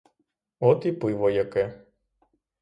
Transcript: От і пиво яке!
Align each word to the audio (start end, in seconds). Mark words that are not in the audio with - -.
От 0.59 0.85
і 0.85 0.91
пиво 0.91 1.29
яке! 1.29 1.81